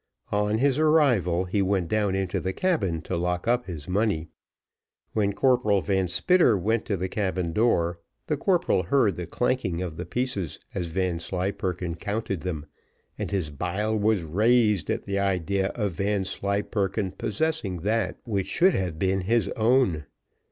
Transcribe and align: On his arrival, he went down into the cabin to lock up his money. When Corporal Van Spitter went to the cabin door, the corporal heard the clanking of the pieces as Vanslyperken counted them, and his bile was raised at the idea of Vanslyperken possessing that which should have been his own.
On 0.31 0.57
his 0.57 0.79
arrival, 0.79 1.45
he 1.45 1.61
went 1.61 1.87
down 1.87 2.15
into 2.15 2.39
the 2.39 2.53
cabin 2.53 3.03
to 3.03 3.15
lock 3.15 3.47
up 3.47 3.67
his 3.67 3.87
money. 3.87 4.29
When 5.13 5.31
Corporal 5.31 5.81
Van 5.81 6.07
Spitter 6.07 6.57
went 6.57 6.85
to 6.85 6.97
the 6.97 7.07
cabin 7.07 7.53
door, 7.53 7.99
the 8.25 8.35
corporal 8.35 8.81
heard 8.81 9.15
the 9.15 9.27
clanking 9.27 9.79
of 9.83 9.97
the 9.97 10.07
pieces 10.07 10.59
as 10.73 10.87
Vanslyperken 10.87 11.93
counted 11.97 12.41
them, 12.41 12.65
and 13.19 13.29
his 13.29 13.51
bile 13.51 13.95
was 13.95 14.23
raised 14.23 14.89
at 14.89 15.03
the 15.03 15.19
idea 15.19 15.67
of 15.75 15.91
Vanslyperken 15.91 17.11
possessing 17.11 17.81
that 17.81 18.17
which 18.23 18.47
should 18.47 18.73
have 18.73 18.97
been 18.97 19.21
his 19.21 19.49
own. 19.49 20.05